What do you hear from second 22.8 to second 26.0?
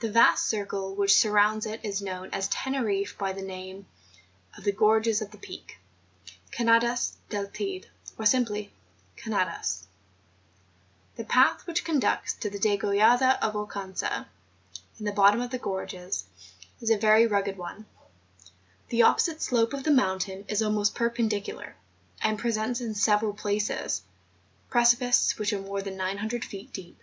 in several places, precipices which are more than